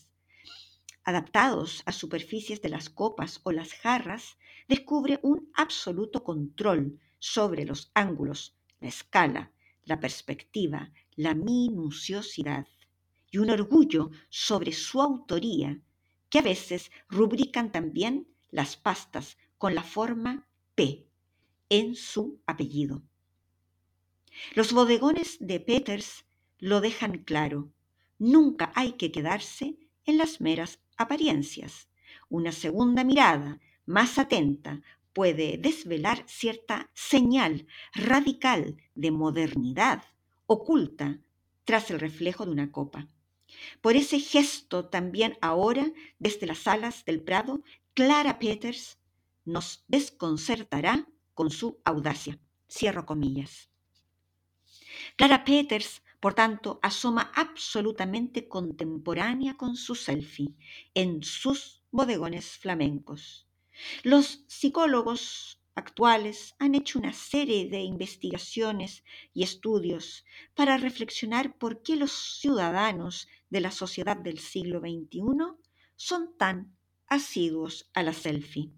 adaptados 1.04 1.84
a 1.86 1.92
superficies 1.92 2.62
de 2.62 2.70
las 2.70 2.90
copas 2.90 3.42
o 3.44 3.52
las 3.52 3.74
jarras, 3.74 4.38
descubre 4.70 5.20
un 5.22 5.52
absoluto 5.54 6.24
control 6.24 6.98
sobre 7.20 7.66
los 7.66 7.92
ángulos, 7.94 8.56
la 8.80 8.88
escala, 8.88 9.52
la 9.84 10.00
perspectiva, 10.00 10.94
la 11.18 11.34
minuciosidad 11.34 12.68
y 13.30 13.40
un 13.40 13.50
orgullo 13.50 14.12
sobre 14.30 14.72
su 14.72 15.02
autoría 15.02 15.78
que 16.30 16.40
a 16.40 16.42
veces 16.42 16.90
rubrican 17.10 17.74
también 17.74 18.30
las 18.50 18.76
pastas 18.76 19.38
con 19.62 19.76
la 19.76 19.84
forma 19.84 20.48
P 20.74 21.06
en 21.70 21.94
su 21.94 22.42
apellido. 22.48 23.04
Los 24.56 24.74
bodegones 24.74 25.38
de 25.40 25.60
Peters 25.60 26.26
lo 26.58 26.82
dejan 26.82 27.20
claro. 27.20 27.72
Nunca 28.18 28.72
hay 28.74 28.94
que 28.94 29.12
quedarse 29.12 29.78
en 30.06 30.18
las 30.18 30.42
meras 30.42 30.80
apariencias. 30.98 31.90
Una 32.28 32.52
segunda 32.52 33.04
mirada, 33.04 33.60
más 33.86 34.18
atenta, 34.18 34.82
puede 35.14 35.60
desvelar 35.60 36.24
cierta 36.26 36.90
señal 36.96 37.68
radical 37.94 38.78
de 38.96 39.12
modernidad 39.12 40.06
oculta 40.48 41.20
tras 41.66 41.92
el 41.92 42.00
reflejo 42.00 42.46
de 42.48 42.52
una 42.52 42.72
copa. 42.72 43.08
Por 43.80 43.96
ese 43.96 44.20
gesto 44.20 44.90
también 44.90 45.38
ahora, 45.40 45.92
desde 46.18 46.48
las 46.48 46.66
alas 46.66 47.06
del 47.06 47.22
Prado, 47.22 47.62
Clara 47.94 48.40
Peters 48.40 48.98
nos 49.46 49.84
desconcertará 49.88 51.08
con 51.34 51.50
su 51.50 51.82
audacia. 51.86 52.40
Cierro 52.70 53.06
comillas. 53.06 53.70
Clara 55.16 55.44
Peters, 55.44 56.02
por 56.20 56.34
tanto, 56.34 56.80
asoma 56.82 57.32
absolutamente 57.36 58.48
contemporánea 58.48 59.58
con 59.58 59.76
su 59.76 59.96
selfie 59.96 60.56
en 60.94 61.24
sus 61.24 61.82
bodegones 61.92 62.58
flamencos. 62.58 63.48
Los 64.04 64.44
psicólogos 64.48 65.60
actuales 65.76 66.56
han 66.60 66.76
hecho 66.76 67.00
una 67.00 67.14
serie 67.14 67.70
de 67.70 67.82
investigaciones 67.82 69.04
y 69.34 69.44
estudios 69.44 70.26
para 70.54 70.78
reflexionar 70.78 71.58
por 71.58 71.82
qué 71.82 71.96
los 71.96 72.12
ciudadanos 72.40 73.28
de 73.50 73.62
la 73.62 73.72
sociedad 73.72 74.18
del 74.18 74.40
siglo 74.40 74.80
XXI 74.80 75.22
son 75.96 76.38
tan 76.38 76.76
asiduos 77.08 77.90
a 77.94 78.04
la 78.04 78.14
selfie. 78.14 78.72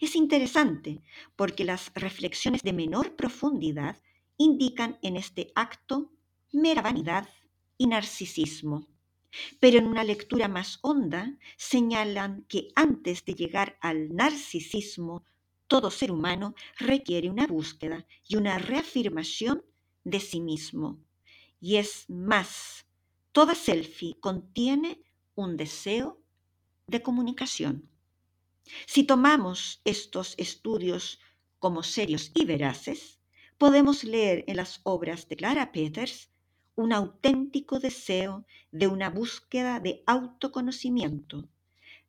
Es 0.00 0.16
interesante 0.16 1.02
porque 1.36 1.64
las 1.64 1.92
reflexiones 1.94 2.62
de 2.62 2.72
menor 2.72 3.16
profundidad 3.16 3.96
indican 4.36 4.98
en 5.02 5.16
este 5.16 5.52
acto 5.54 6.12
mera 6.52 6.82
vanidad 6.82 7.28
y 7.78 7.86
narcisismo. 7.86 8.86
Pero 9.60 9.78
en 9.78 9.86
una 9.86 10.02
lectura 10.04 10.48
más 10.48 10.78
honda 10.82 11.36
señalan 11.56 12.44
que 12.48 12.68
antes 12.74 13.24
de 13.24 13.34
llegar 13.34 13.78
al 13.80 14.14
narcisismo 14.14 15.24
todo 15.66 15.90
ser 15.90 16.10
humano 16.10 16.54
requiere 16.78 17.30
una 17.30 17.46
búsqueda 17.46 18.06
y 18.26 18.36
una 18.36 18.58
reafirmación 18.58 19.62
de 20.02 20.18
sí 20.18 20.40
mismo. 20.40 20.98
Y 21.60 21.76
es 21.76 22.06
más, 22.08 22.86
toda 23.30 23.54
selfie 23.54 24.16
contiene 24.18 25.02
un 25.34 25.56
deseo 25.56 26.18
de 26.86 27.02
comunicación. 27.02 27.89
Si 28.86 29.04
tomamos 29.04 29.80
estos 29.84 30.34
estudios 30.38 31.20
como 31.58 31.82
serios 31.82 32.30
y 32.34 32.44
veraces, 32.44 33.18
podemos 33.58 34.04
leer 34.04 34.44
en 34.46 34.56
las 34.56 34.80
obras 34.84 35.28
de 35.28 35.36
Clara 35.36 35.72
Peters 35.72 36.30
un 36.74 36.92
auténtico 36.92 37.78
deseo 37.78 38.46
de 38.72 38.86
una 38.86 39.10
búsqueda 39.10 39.80
de 39.80 40.02
autoconocimiento, 40.06 41.48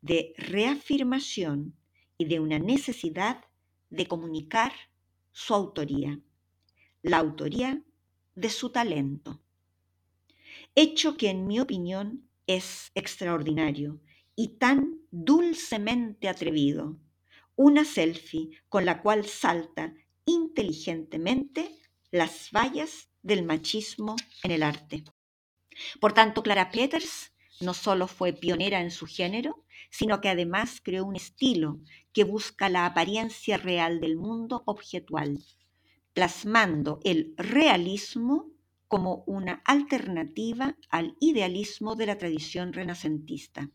de 0.02 0.34
reafirmación 0.38 1.76
y 2.18 2.26
de 2.26 2.40
una 2.40 2.60
necesidad 2.60 3.44
de 3.90 4.08
comunicar 4.08 4.72
su 5.32 5.54
autoría, 5.54 6.20
la 7.02 7.18
autoría 7.18 7.84
de 8.36 8.50
su 8.50 8.70
talento. 8.70 9.42
Hecho 10.76 11.18
que 11.18 11.30
en 11.30 11.48
mi 11.48 11.60
opinión 11.60 12.30
es 12.48 12.92
extraordinario 12.96 14.00
y 14.42 14.58
tan 14.58 14.98
dulcemente 15.12 16.28
atrevido. 16.28 16.98
Una 17.56 17.86
selfie 17.86 18.50
con 18.70 18.86
la 18.86 19.04
cual 19.04 19.28
salta 19.28 19.94
inteligentemente 20.26 21.70
las 22.10 22.50
vallas 22.52 23.12
del 23.22 23.46
machismo 23.46 24.16
en 24.42 24.50
el 24.50 24.64
arte. 24.64 25.04
Por 26.00 26.14
tanto, 26.14 26.42
Clara 26.42 26.72
Peters 26.72 27.34
no 27.60 27.76
solo 27.76 28.08
fue 28.08 28.34
pionera 28.34 28.82
en 28.82 28.90
su 28.90 29.06
género, 29.06 29.64
sino 29.92 30.22
que 30.22 30.30
además 30.30 30.82
creó 30.82 31.06
un 31.06 31.16
estilo 31.16 31.80
que 32.12 32.24
busca 32.24 32.68
la 32.68 32.88
apariencia 32.88 33.58
real 33.58 34.00
del 34.00 34.18
mundo 34.18 34.64
objetual, 34.66 35.38
plasmando 36.14 37.00
el 37.04 37.36
realismo 37.38 38.50
como 38.88 39.24
una 39.28 39.62
alternativa 39.66 40.76
al 40.90 41.16
idealismo 41.20 41.96
de 41.96 42.08
la 42.08 42.18
tradición 42.18 42.74
renacentista. 42.74 43.70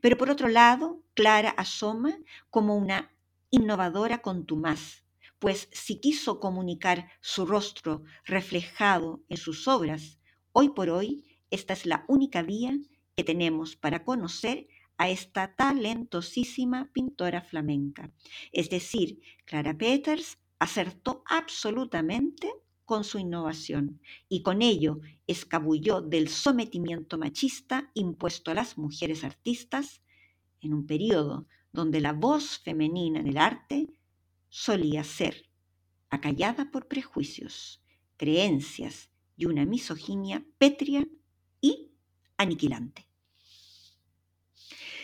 Pero 0.00 0.16
por 0.16 0.30
otro 0.30 0.48
lado, 0.48 1.02
Clara 1.14 1.50
asoma 1.50 2.16
como 2.50 2.76
una 2.76 3.12
innovadora 3.50 4.22
contumaz, 4.22 5.04
pues 5.38 5.68
si 5.72 6.00
quiso 6.00 6.40
comunicar 6.40 7.08
su 7.20 7.46
rostro 7.46 8.02
reflejado 8.24 9.22
en 9.28 9.36
sus 9.36 9.68
obras, 9.68 10.18
hoy 10.52 10.70
por 10.70 10.88
hoy 10.90 11.24
esta 11.50 11.72
es 11.72 11.86
la 11.86 12.04
única 12.08 12.42
vía 12.42 12.76
que 13.14 13.24
tenemos 13.24 13.76
para 13.76 14.04
conocer 14.04 14.66
a 14.96 15.08
esta 15.08 15.54
talentosísima 15.54 16.90
pintora 16.92 17.42
flamenca. 17.42 18.10
Es 18.52 18.70
decir, 18.70 19.20
Clara 19.44 19.76
Peters 19.76 20.38
acertó 20.58 21.22
absolutamente 21.26 22.52
con 22.84 23.04
su 23.04 23.18
innovación 23.18 24.00
y 24.28 24.42
con 24.42 24.62
ello 24.62 25.00
escabulló 25.26 26.00
del 26.00 26.28
sometimiento 26.28 27.18
machista 27.18 27.90
impuesto 27.94 28.50
a 28.50 28.54
las 28.54 28.76
mujeres 28.76 29.24
artistas 29.24 30.02
en 30.60 30.74
un 30.74 30.86
periodo 30.86 31.46
donde 31.72 32.00
la 32.00 32.12
voz 32.12 32.58
femenina 32.58 33.20
en 33.20 33.26
el 33.26 33.38
arte 33.38 33.88
solía 34.48 35.02
ser 35.04 35.48
acallada 36.10 36.70
por 36.70 36.86
prejuicios, 36.86 37.82
creencias 38.16 39.10
y 39.36 39.46
una 39.46 39.64
misoginia 39.64 40.44
pétrea 40.58 41.04
y 41.60 41.90
aniquilante. 42.36 43.08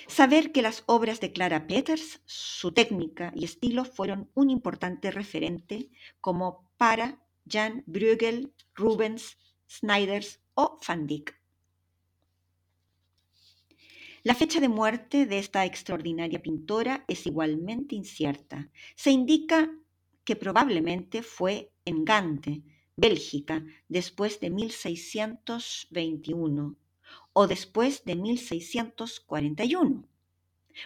Saber 0.07 0.53
que 0.53 0.63
las 0.63 0.83
obras 0.87 1.21
de 1.21 1.33
Clara 1.33 1.67
Peters, 1.67 2.21
su 2.27 2.73
técnica 2.73 3.33
y 3.35 3.45
estilo 3.45 3.85
fueron 3.85 4.29
un 4.35 4.51
importante 4.51 5.11
referente 5.11 5.91
como 6.21 6.69
para 6.77 7.23
Jan 7.51 7.83
Bruegel, 7.87 8.53
Rubens, 8.75 9.37
Snyders 9.69 10.41
o 10.55 10.79
Van 10.87 11.07
Dyck. 11.07 11.41
La 14.23 14.35
fecha 14.35 14.61
de 14.61 14.69
muerte 14.69 15.25
de 15.25 15.39
esta 15.39 15.65
extraordinaria 15.65 16.43
pintora 16.43 17.07
es 17.09 17.27
igualmente 17.27 17.95
incierta. 17.95 18.69
Se 18.95 19.11
indica 19.11 19.73
que 20.25 20.37
probablemente 20.37 21.23
fue 21.23 21.73
en 21.87 22.05
Gante, 22.05 22.63
Bélgica, 22.97 23.65
después 23.89 24.39
de 24.41 24.51
1621 24.51 26.77
o 27.33 27.47
después 27.47 28.05
de 28.05 28.17
1641. 28.17 30.10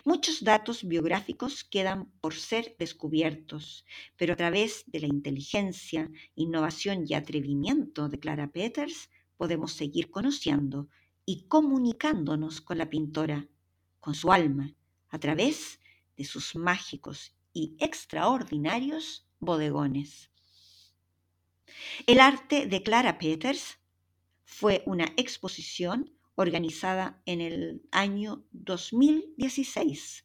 Muchos 0.05 0.43
datos 0.43 0.85
biográficos 0.85 1.63
quedan 1.63 2.11
por 2.21 2.35
ser 2.35 2.75
descubiertos, 2.79 3.85
pero 4.17 4.33
a 4.33 4.37
través 4.37 4.85
de 4.87 5.01
la 5.01 5.07
inteligencia, 5.07 6.11
innovación 6.35 7.05
y 7.07 7.15
atrevimiento 7.15 8.09
de 8.09 8.19
Clara 8.19 8.51
Peters 8.51 9.11
podemos 9.37 9.73
seguir 9.73 10.11
conociendo 10.11 10.89
y 11.25 11.47
comunicándonos 11.47 12.61
con 12.61 12.79
la 12.79 12.91
pintora, 12.91 13.47
con 14.01 14.15
su 14.15 14.33
alma, 14.33 14.75
a 15.11 15.19
través 15.19 15.79
de 16.17 16.25
sus 16.25 16.57
mágicos 16.57 17.35
y 17.53 17.77
extraordinarios 17.79 19.27
bodegones. 19.39 20.31
El 22.07 22.21
arte 22.21 22.67
de 22.67 22.83
Clara 22.83 23.19
Peters 23.19 23.79
fue 24.45 24.83
una 24.87 25.13
exposición 25.17 26.11
organizada 26.37 27.23
en 27.27 27.41
el 27.41 27.83
año 27.91 28.45
2016 28.53 30.25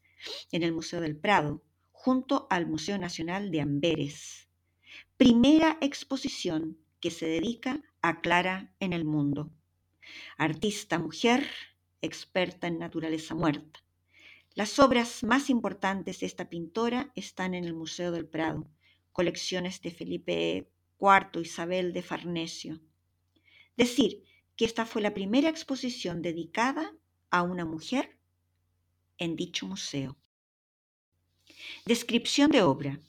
en 0.51 0.63
el 0.63 0.73
Museo 0.73 1.01
del 1.01 1.17
Prado, 1.17 1.63
junto 1.91 2.47
al 2.49 2.67
Museo 2.67 2.97
Nacional 2.97 3.51
de 3.51 3.61
Amberes. 3.61 4.49
Primera 5.17 5.77
exposición 5.81 6.77
que 6.99 7.11
se 7.11 7.27
dedica 7.27 7.81
a 8.01 8.21
Clara 8.21 8.73
en 8.79 8.93
el 8.93 9.05
mundo. 9.05 9.51
Artista 10.37 10.99
mujer, 10.99 11.47
experta 12.01 12.67
en 12.67 12.79
naturaleza 12.79 13.35
muerta. 13.35 13.83
Las 14.55 14.79
obras 14.79 15.23
más 15.23 15.49
importantes 15.49 16.19
de 16.19 16.25
esta 16.25 16.49
pintora 16.49 17.11
están 17.15 17.53
en 17.53 17.65
el 17.65 17.73
Museo 17.73 18.11
del 18.11 18.27
Prado, 18.27 18.67
colecciones 19.11 19.81
de 19.81 19.91
Felipe 19.91 20.71
IV 20.99 21.41
Isabel 21.41 21.93
de 21.93 22.01
Farnesio. 22.01 22.79
Decir 23.77 24.23
que 24.59 24.65
esta 24.65 24.85
fue 24.85 25.01
la 25.01 25.13
primera 25.13 25.47
exposición 25.47 26.21
dedicada 26.21 26.93
a 27.29 27.43
una 27.43 27.63
mujer 27.63 28.19
en 29.17 29.37
dicho 29.37 29.65
museo. 29.65 30.17
Descripción 31.85 32.51
de 32.51 32.61
obra. 32.61 32.99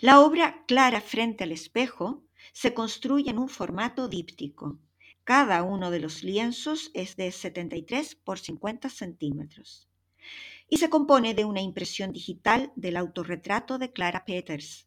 La 0.00 0.20
obra 0.20 0.64
Clara 0.68 1.00
frente 1.00 1.42
al 1.42 1.50
espejo 1.50 2.22
se 2.52 2.72
construye 2.72 3.30
en 3.30 3.38
un 3.40 3.48
formato 3.48 4.06
díptico. 4.06 4.78
Cada 5.24 5.64
uno 5.64 5.90
de 5.90 5.98
los 5.98 6.22
lienzos 6.22 6.92
es 6.94 7.16
de 7.16 7.32
73 7.32 8.14
por 8.14 8.38
50 8.38 8.90
centímetros 8.90 9.88
y 10.68 10.76
se 10.76 10.88
compone 10.88 11.34
de 11.34 11.46
una 11.46 11.62
impresión 11.62 12.12
digital 12.12 12.70
del 12.76 12.96
autorretrato 12.96 13.76
de 13.76 13.92
Clara 13.92 14.24
Peters, 14.24 14.86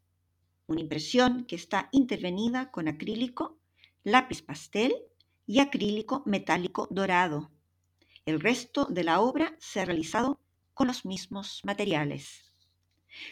una 0.67 0.79
impresión 0.79 1.43
que 1.43 1.57
está 1.57 1.89
intervenida 1.91 2.71
con 2.71 2.87
acrílico, 2.87 3.59
lápiz 4.05 4.41
pastel 4.41 5.10
y 5.45 5.59
acrílico 5.59 6.23
metálico 6.25 6.87
dorado. 6.91 7.51
El 8.25 8.39
resto 8.39 8.85
de 8.85 9.03
la 9.03 9.19
obra 9.19 9.55
se 9.59 9.81
ha 9.81 9.85
realizado 9.85 10.39
con 10.73 10.87
los 10.87 11.05
mismos 11.05 11.61
materiales. 11.63 12.51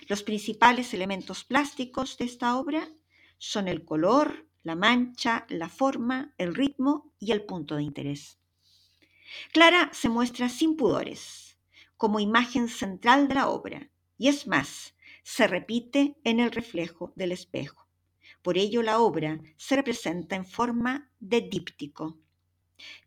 Los 0.08 0.24
principales 0.24 0.94
elementos 0.94 1.44
plásticos 1.44 2.18
de 2.18 2.26
esta 2.26 2.58
obra 2.58 2.90
son 3.38 3.68
el 3.68 3.86
color, 3.86 4.48
la 4.64 4.76
mancha, 4.76 5.46
la 5.50 5.70
forma, 5.70 6.34
el 6.38 6.54
ritmo 6.54 7.14
y 7.20 7.32
el 7.32 7.46
punto 7.46 7.76
de 7.76 7.84
interés. 7.84 8.40
Clara 9.54 9.90
se 9.94 10.10
muestra 10.10 10.50
sin 10.50 10.76
pudores, 10.76 11.58
como 11.98 12.20
imagen 12.20 12.68
central 12.68 13.28
de 13.28 13.36
la 13.36 13.50
obra, 13.50 13.90
y 14.18 14.28
es 14.28 14.48
más, 14.48 14.96
se 15.24 15.48
repite 15.48 16.18
en 16.24 16.40
el 16.40 16.52
reflejo 16.52 17.14
del 17.16 17.32
espejo. 17.32 17.89
Por 18.42 18.58
ello 18.58 18.82
la 18.82 19.00
obra 19.00 19.40
se 19.58 19.76
representa 19.76 20.36
en 20.36 20.46
forma 20.46 21.12
de 21.20 21.42
díptico. 21.42 22.18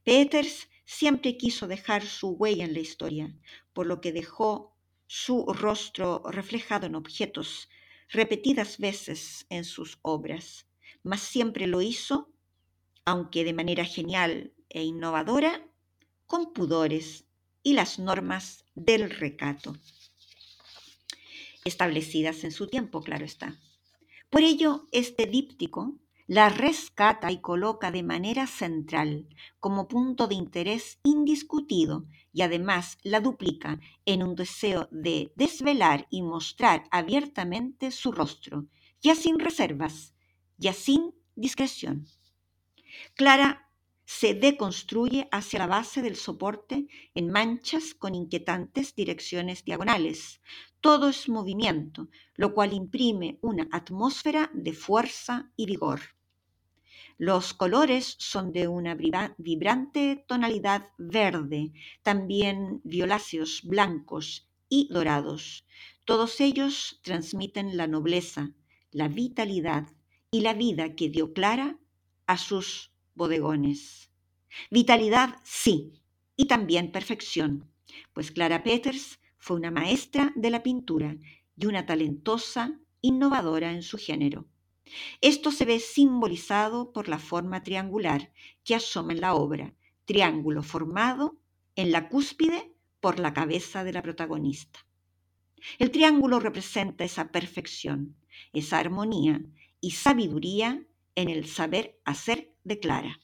Peters 0.05 0.69
siempre 0.85 1.37
quiso 1.37 1.67
dejar 1.67 2.05
su 2.05 2.31
huella 2.31 2.65
en 2.65 2.75
la 2.75 2.81
historia, 2.81 3.35
por 3.73 3.87
lo 3.87 4.01
que 4.01 4.13
dejó 4.13 4.77
su 5.07 5.47
rostro 5.47 6.23
reflejado 6.31 6.87
en 6.87 6.95
objetos 6.95 7.69
repetidas 8.09 8.79
veces 8.79 9.47
en 9.49 9.65
sus 9.65 9.99
obras, 10.03 10.67
mas 11.03 11.21
siempre 11.21 11.67
lo 11.67 11.81
hizo, 11.81 12.31
aunque 13.05 13.45
de 13.45 13.55
manera 13.55 13.85
genial 13.85 14.53
e 14.69 14.83
innovadora, 14.83 15.67
con 16.27 16.53
pudores 16.53 17.25
y 17.63 17.73
las 17.73 17.99
normas 17.99 18.65
del 18.75 19.11
recato, 19.11 19.77
establecidas 21.65 22.45
en 22.45 22.53
su 22.53 22.67
tiempo, 22.67 23.03
claro 23.03 23.25
está. 23.25 23.59
Por 24.33 24.45
ello, 24.45 24.87
este 24.93 25.27
díptico 25.27 25.99
la 26.27 26.49
rescata 26.49 27.31
y 27.31 27.43
coloca 27.43 27.91
de 27.91 28.03
manera 28.03 28.47
central 28.47 29.29
como 29.61 29.89
punto 29.89 30.27
de 30.27 30.35
interés 30.35 30.99
indiscutido 31.05 32.07
y 32.33 32.41
además 32.41 32.97
la 33.03 33.21
duplica 33.21 33.79
en 34.07 34.23
un 34.23 34.35
deseo 34.35 34.89
de 34.91 35.35
desvelar 35.37 36.07
y 36.09 36.23
mostrar 36.23 36.85
abiertamente 36.91 37.91
su 37.91 38.11
rostro, 38.11 38.69
ya 39.03 39.15
sin 39.15 39.39
reservas, 39.39 40.15
ya 40.57 40.73
sin 40.73 41.15
discreción. 41.37 42.07
Clara 43.13 43.69
se 44.07 44.33
deconstruye 44.33 45.29
hacia 45.31 45.59
la 45.59 45.67
base 45.67 46.01
del 46.01 46.17
soporte 46.17 46.87
en 47.15 47.31
manchas 47.31 47.93
con 47.93 48.15
inquietantes 48.15 48.95
direcciones 48.95 49.63
diagonales, 49.63 50.41
todo 50.83 51.09
es 51.09 51.29
movimiento, 51.29 52.09
lo 52.35 52.53
cual 52.53 52.73
imprime 52.75 53.39
una 53.41 53.69
atmósfera 53.71 54.51
de 54.53 54.73
fuerza 54.73 55.51
y 55.57 55.67
vigor. 55.67 56.01
Los 57.19 57.55
colores 57.55 58.17
son 58.19 58.53
de 58.53 58.67
una 58.67 58.97
vibrante 59.39 60.25
tonalidad 60.27 60.89
verde, 60.99 61.73
también 62.03 62.81
violáceos, 62.83 63.63
blancos 63.63 64.49
y 64.69 64.89
dorados. 64.91 65.65
Todos 66.05 66.41
ellos 66.41 67.01
transmiten 67.03 67.77
la 67.77 67.87
nobleza, 67.87 68.51
la 68.91 69.07
vitalidad 69.07 69.87
y 70.33 70.41
la 70.41 70.53
vida 70.53 70.97
que 70.97 71.11
dio 71.11 71.33
Clara 71.33 71.79
a 72.27 72.39
sus 72.39 72.91
bodegones. 73.15 74.11
Vitalidad, 74.71 75.37
sí, 75.45 76.03
y 76.35 76.47
también 76.47 76.91
perfección, 76.91 77.71
pues 78.13 78.33
Clara 78.33 78.65
Peters 78.65 79.21
fue 79.43 79.57
una 79.57 79.73
maestra 79.73 80.33
de 80.37 80.51
la 80.51 80.63
pintura 80.63 81.17
y 81.57 81.67
una 81.67 81.85
talentosa 81.85 82.79
innovadora 83.01 83.73
en 83.73 83.83
su 83.83 83.99
género. 83.99 84.47
Esto 85.21 85.51
se 85.51 85.65
ve 85.65 85.81
simbolizado 85.81 86.93
por 86.93 87.09
la 87.09 87.19
forma 87.19 87.65
triangular 87.65 88.33
que 88.63 88.77
asoma 88.77 89.15
en 89.15 89.21
la 89.21 89.35
obra, 89.35 89.75
triángulo 90.05 90.63
formado 90.63 91.41
en 91.75 91.91
la 91.91 92.09
cúspide 92.09 92.73
por 93.01 93.19
la 93.19 93.35
cabeza 93.35 93.83
de 93.83 93.93
la 93.93 94.03
protagonista. 94.03 94.87
El 95.81 95.91
triángulo 95.91 96.39
representa 96.39 97.03
esa 97.03 97.33
perfección, 97.33 98.15
esa 98.53 98.79
armonía 98.79 99.43
y 99.81 99.91
sabiduría 99.91 100.87
en 101.17 101.29
el 101.29 101.49
saber 101.49 101.99
hacer 102.05 102.55
de 102.63 102.79
Clara. 102.79 103.19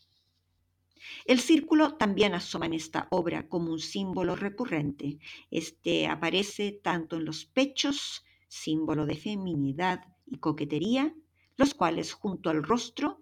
El 1.25 1.41
círculo 1.41 1.95
también 1.95 2.35
asoma 2.35 2.67
en 2.67 2.75
esta 2.75 3.09
obra 3.11 3.49
como 3.49 3.73
un 3.73 3.79
símbolo 3.79 4.37
recurrente. 4.37 5.19
Este 5.51 6.07
aparece 6.07 6.73
tanto 6.73 7.17
en 7.17 7.25
los 7.25 7.45
pechos, 7.45 8.25
símbolo 8.49 9.07
de 9.07 9.17
feminidad 9.17 10.05
y 10.27 10.39
coquetería, 10.39 11.15
los 11.57 11.75
cuales 11.75 12.13
junto 12.13 12.51
al 12.51 12.63
rostro 12.63 13.21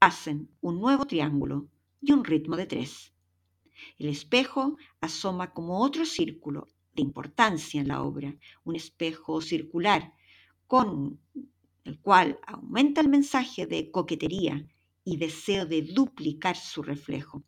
hacen 0.00 0.50
un 0.60 0.80
nuevo 0.80 1.06
triángulo 1.06 1.68
y 2.00 2.12
un 2.12 2.24
ritmo 2.24 2.56
de 2.56 2.66
tres. 2.66 3.12
El 3.98 4.08
espejo 4.08 4.76
asoma 5.00 5.52
como 5.52 5.80
otro 5.80 6.04
círculo 6.04 6.68
de 6.94 7.02
importancia 7.02 7.80
en 7.80 7.88
la 7.88 8.02
obra, 8.02 8.36
un 8.64 8.76
espejo 8.76 9.40
circular 9.40 10.12
con 10.66 11.18
el 11.84 11.98
cual 12.00 12.38
aumenta 12.46 13.00
el 13.00 13.08
mensaje 13.08 13.66
de 13.66 13.90
coquetería 13.90 14.66
y 15.04 15.16
deseo 15.16 15.66
de 15.66 15.82
duplicar 15.82 16.56
su 16.56 16.82
reflejo. 16.82 17.44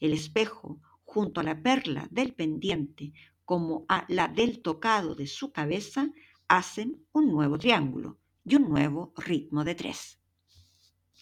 El 0.00 0.12
espejo, 0.12 0.80
junto 1.04 1.40
a 1.40 1.44
la 1.44 1.62
perla 1.62 2.08
del 2.10 2.34
pendiente 2.34 3.12
como 3.44 3.84
a 3.88 4.06
la 4.08 4.28
del 4.28 4.62
tocado 4.62 5.14
de 5.14 5.26
su 5.26 5.52
cabeza, 5.52 6.10
hacen 6.48 7.04
un 7.12 7.28
nuevo 7.30 7.58
triángulo 7.58 8.18
y 8.44 8.56
un 8.56 8.68
nuevo 8.68 9.12
ritmo 9.16 9.64
de 9.64 9.74
tres. 9.74 10.18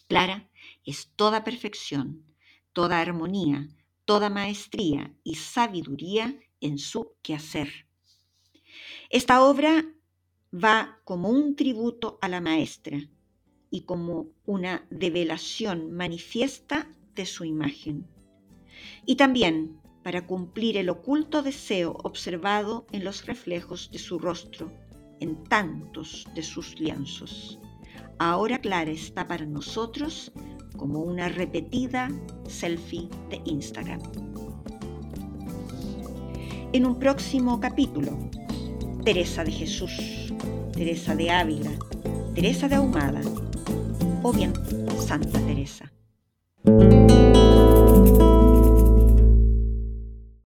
Clara 0.07 0.49
es 0.85 1.11
toda 1.15 1.43
perfección, 1.43 2.25
toda 2.71 2.99
armonía, 2.99 3.67
toda 4.05 4.29
maestría 4.29 5.15
y 5.23 5.35
sabiduría 5.35 6.39
en 6.59 6.77
su 6.77 7.15
quehacer. 7.21 7.87
Esta 9.09 9.43
obra 9.43 9.85
va 10.53 10.99
como 11.03 11.29
un 11.29 11.55
tributo 11.55 12.17
a 12.21 12.27
la 12.27 12.41
maestra 12.41 12.99
y 13.73 13.81
como 13.81 14.27
una 14.45 14.85
develación 14.91 15.91
manifiesta 15.93 16.87
de 17.15 17.25
su 17.25 17.43
imagen. 17.43 18.05
Y 19.03 19.15
también 19.15 19.81
para 20.03 20.27
cumplir 20.27 20.77
el 20.77 20.89
oculto 20.89 21.41
deseo 21.41 21.97
observado 22.03 22.85
en 22.91 23.03
los 23.03 23.25
reflejos 23.25 23.89
de 23.91 23.97
su 23.97 24.19
rostro, 24.19 24.71
en 25.21 25.43
tantos 25.45 26.27
de 26.35 26.43
sus 26.43 26.79
lienzos. 26.79 27.59
Ahora 28.19 28.59
Clara 28.59 28.91
está 28.91 29.27
para 29.27 29.47
nosotros 29.47 30.31
como 30.77 30.99
una 30.99 31.27
repetida 31.29 32.11
selfie 32.47 33.09
de 33.31 33.41
Instagram. 33.45 34.01
En 36.73 36.85
un 36.85 36.99
próximo 36.99 37.59
capítulo, 37.59 38.29
Teresa 39.03 39.43
de 39.43 39.51
Jesús, 39.51 40.31
Teresa 40.73 41.15
de 41.15 41.31
Ávila, 41.31 41.71
Teresa 42.35 42.67
de 42.67 42.75
Ahumada 42.75 43.21
o 44.23 44.31
bien 44.31 44.53
Santa 45.05 45.39
Teresa. 45.39 45.91